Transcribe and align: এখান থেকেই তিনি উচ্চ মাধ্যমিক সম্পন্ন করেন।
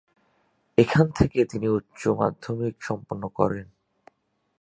এখান 0.77 1.05
থেকেই 1.11 1.45
তিনি 1.45 1.67
উচ্চ 1.69 2.01
মাধ্যমিক 2.19 2.75
সম্পন্ন 2.83 3.23
করেন। 3.29 3.67